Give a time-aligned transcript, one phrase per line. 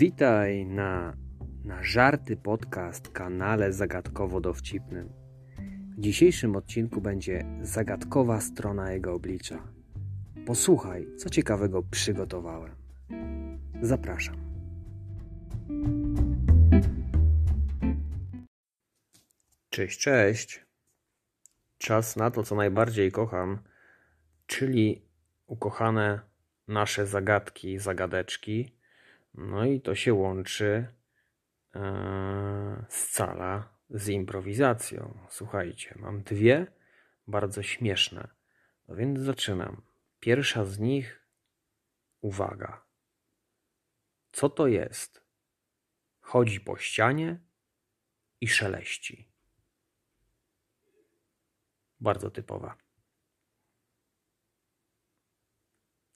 [0.00, 1.16] Witaj na,
[1.64, 5.08] na Żarty Podcast kanale zagadkowo-dowcipnym.
[5.96, 9.72] W dzisiejszym odcinku będzie zagadkowa strona jego oblicza.
[10.46, 12.76] Posłuchaj, co ciekawego przygotowałem.
[13.82, 14.36] Zapraszam.
[19.70, 20.66] Cześć, cześć.
[21.78, 23.58] Czas na to, co najbardziej kocham,
[24.46, 25.04] czyli
[25.46, 26.20] ukochane
[26.68, 28.79] nasze zagadki, zagadeczki.
[29.34, 30.94] No i to się łączy
[31.74, 35.26] e, scala z improwizacją.
[35.28, 36.66] Słuchajcie, mam dwie
[37.26, 38.28] bardzo śmieszne.
[38.88, 39.82] No więc zaczynam.
[40.20, 41.26] Pierwsza z nich,
[42.20, 42.86] uwaga.
[44.32, 45.24] Co to jest?
[46.20, 47.40] Chodzi po ścianie
[48.40, 49.32] i szeleści.
[52.00, 52.78] Bardzo typowa.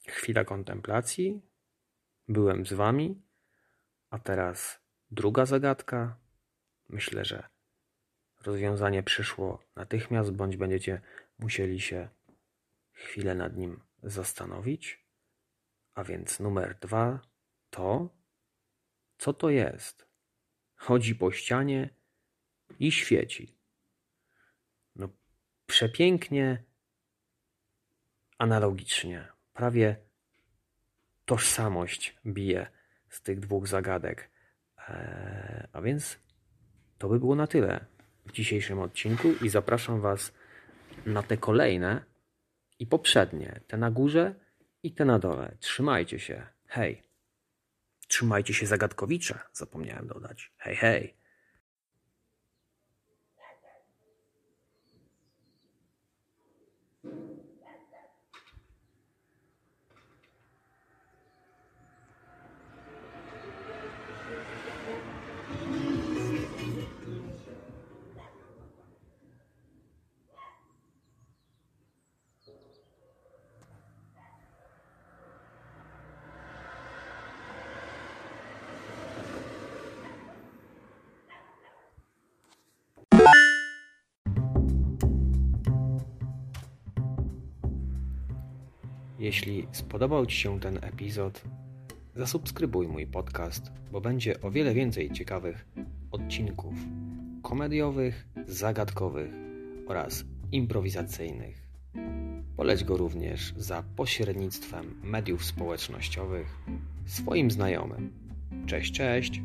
[0.07, 1.54] Chwila kontemplacji.
[2.29, 3.23] Byłem z wami,
[4.11, 4.81] a teraz
[5.11, 6.17] druga zagadka.
[6.89, 7.49] Myślę, że
[8.43, 11.01] rozwiązanie przyszło natychmiast, bądź będziecie
[11.39, 12.09] musieli się
[12.93, 15.05] chwilę nad nim zastanowić.
[15.95, 17.21] A więc numer dwa
[17.71, 18.09] to
[19.19, 20.07] co to jest?
[20.75, 21.91] Chodzi po ścianie
[22.79, 23.59] i świeci.
[24.97, 25.09] No,
[25.67, 26.65] przepięknie,
[28.39, 29.97] analogicznie, prawie
[31.25, 32.67] tożsamość bije
[33.09, 34.31] z tych dwóch zagadek.
[34.89, 36.19] Eee, a więc
[36.99, 37.87] to by było na tyle
[38.27, 40.33] w dzisiejszym odcinku i zapraszam Was
[41.07, 42.05] na te kolejne
[42.79, 44.35] i poprzednie, te na górze
[44.83, 45.57] i te na dole.
[45.61, 46.47] Trzymajcie się.
[46.67, 47.03] Hej.
[48.09, 50.53] Trzymajcie się zagadkowicze, zapomniałem dodać.
[50.57, 51.24] Hej, hej.
[89.25, 91.43] Jeśli spodobał Ci się ten epizod,
[92.15, 95.67] zasubskrybuj mój podcast, bo będzie o wiele więcej ciekawych
[96.11, 96.75] odcinków
[97.43, 99.31] komediowych, zagadkowych
[99.87, 101.69] oraz improwizacyjnych.
[102.57, 106.59] Poleć go również za pośrednictwem mediów społecznościowych
[107.07, 108.13] swoim znajomym.
[108.67, 109.41] Cześć, cześć!